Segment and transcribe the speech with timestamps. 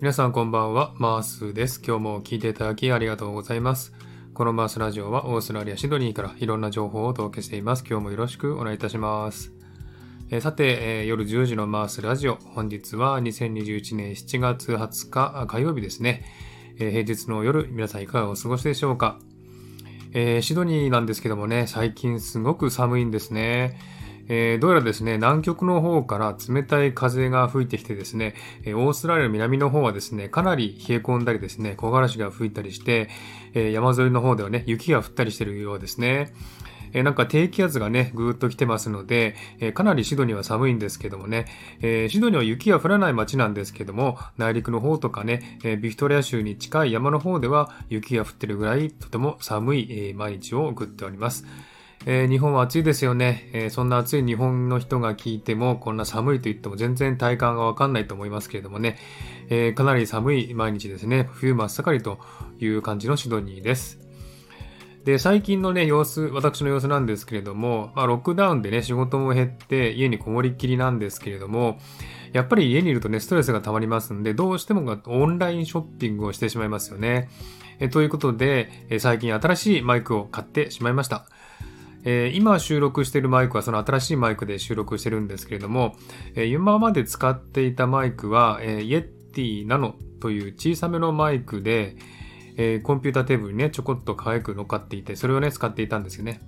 [0.00, 1.78] 皆さんこんばんは、マースです。
[1.86, 3.92] 今日も聞いていただきありがとうございます。
[4.32, 7.84] このマースラジオはオーストラリア・シドニーからいろんな情報をお届けしています。
[7.86, 9.52] 今日もよろしくお願いいたします。
[10.30, 16.24] えー、さて、えー、夜10時のマースラジオ、本日は2021年7月20日火曜日ですね。
[16.78, 19.18] えー、平日の夜、皆さんいかがお過ごしでしょうか。
[20.14, 23.78] えシドニーなんですけどもね、最近すごく寒いんですね。
[24.32, 28.34] えー、どうやらですね、南極の方から冷たい風が吹いてきてですね、
[28.64, 33.10] えオーストラリアの南の方はですね、かなり冷え込んだりですね、木枯らしが吹いたりして、
[33.54, 36.32] え、山沿いの方ではね、雪が降ったりしているようですね。
[36.92, 41.46] え、なんか低気圧がね、ぐーっと来てますので、え、かなりシドニーは寒いんですけどもね、
[41.80, 51.44] えー、シドニーは雪が降らない街なんですけども、内陸の方とかね、えビクトリア州に近い山の方では雪が降ってるぐらいとても寒い、え毎日を送っております。
[52.06, 58.96] えー、日本は暑いですよね、えー、そんな暑い日本の人が聞いても、こんな寒いと言っても全然体感がわかんないと思いますけれどもね、
[59.50, 61.28] えー、かなり寒い毎日ですね。
[61.32, 62.18] 冬真っ盛りと
[62.58, 63.98] いう感じのシドニーです。
[65.04, 71.78] で、最近のね、様子、私の様子なんですけれども、まあ、ロックダウンでね、仕事も減って家にこもりっきりなんですけれども、
[72.32, 77.28] やっぱり家にいるとね、ストレスが溜まりますんで、どうしてもオンラインショッピングをしてしまいますよね。
[77.78, 81.26] えということで、え最近新しいマイクを買ってしまいました。
[82.04, 85.96] えー、今収録しているマイクはその新しいマイクで収録してるんですけれども、
[86.34, 89.02] えー、今まで使っていたマイクは、えー、イエッ
[89.34, 91.96] ティナノという小さめのマイクで、
[92.56, 96.40] えー、コンピューターテーブルにね、ちょこっと可愛く乗っかっていて、それをね、使っていたんですよね。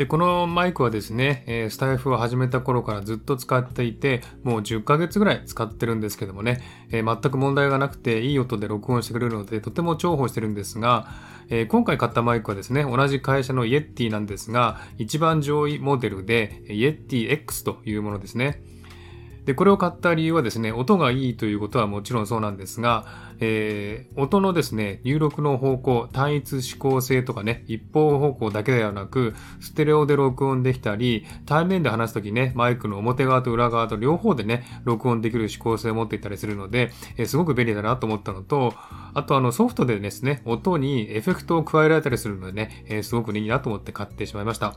[0.00, 11.08] で、このマイクはですね、えスタイフを始めた頃からずっと使っていて、もう10ヶ月ぐらい使ってるんですけどもね、え全く問題がなくていい音で録音してくれるので、とても重宝してるんですが、
[11.50, 18.62] え今回買ったマイクはですね、同じ会社のイエッティなんですが、一番上位モデルで、イエッティ X というものですね。
[19.44, 23.06] で、これを買った理由はですね、音がいいということはもちろんそうなんですが、
[23.40, 38.74] えー、音のですね、入力の方向、単一指向性とかね、一方方向だけではなく、ステレオで録音できたり、対面で話すときね、マイクの表側と裏側と両方でね、録音できる指向性を持っていたりするので、えー、すごく便利だなと思ったのと、
[39.14, 44.76] あとあのソフトでですね、音にエフェクトを加えられたりするのでね、えー、すごくいいなと思って買ってしまいました。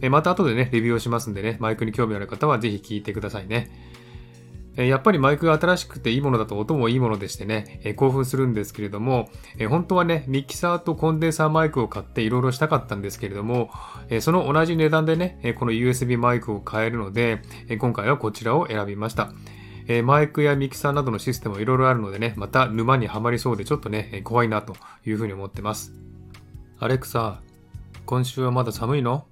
[0.00, 3.70] えまた後でね、レビューをしますんでね、マイクに興味ある方はぜひ聞いてくださいね。
[4.76, 9.28] やっぱりマイクが新しくていいものだと音もいいものでしてね、興奮するんですけれども、
[9.68, 13.70] 本当はね、ミキサーとコンデンサーマイクを買っていろいろしたかったんですけれども、
[14.20, 17.42] その同じ値段でね、この USB マイクを買えるので、
[17.78, 19.32] 今回はこちらを選びました。
[19.86, 24.74] えマイクやミキサーなどのシステムいろいろあるのでね、また沼にはまりそうでちょっとね、怖いなと
[25.04, 25.92] いうふうに思ってます。
[26.80, 27.40] アレクサ、
[28.06, 29.26] 今週はまだ寒いの？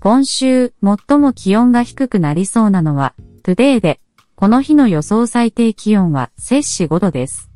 [0.00, 4.00] 今週、最も気温が低くなりそうなのは、 today で
[4.38, 7.50] この日の予想最低気温は摂氏5度です。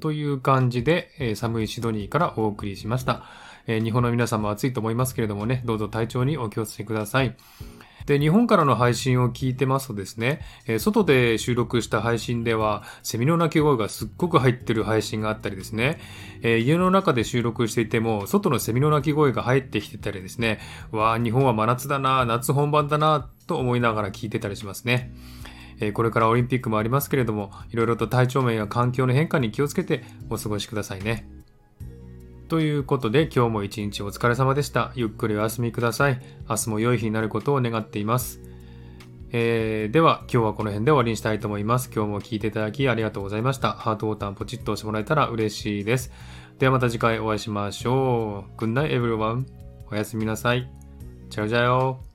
[0.00, 3.24] という感じで、えー、寒いシドニーからお送りしました。
[3.66, 7.36] えー、日本の皆さんも暑いと思いますけれどもね、どうぞ体調にお気をつけください。
[8.06, 16.00] で、日本からの配信を聞いてますとですね、えー、外で収録した配信では、セミの鳴き声がすっごく入ってる配信があったりですね、
[16.40, 20.60] えー、家の中で収録していても、外のセミの鳴き声が入ってきてたりですね、
[20.92, 25.12] わあ、日本は真夏だな、夏本番だな、と思いながら聞いてたりしますね。
[25.80, 31.28] えこれからオリンピックもありますけれども、いろいろと体調面や環境の変化に気をつけてお過ごしくださいね。
[32.48, 34.92] ということで今日も一日お疲れ様でした。
[34.94, 36.20] ゆっくりお休みください。
[36.48, 38.40] 明日も良い日になることを願っています。
[39.32, 41.90] えー、では今日はこの辺で終わりにしたいと思います。
[41.94, 43.72] 今日も聞いていただきありがとうございました。
[43.72, 46.10] ハートボタンポチッと押してもらえたら嬉しいです。
[46.58, 48.60] ではまた次回お会いしましょう。
[48.60, 49.46] Good night everyone.
[49.90, 50.68] おやすみなさい。
[51.30, 52.09] チャオチャオ。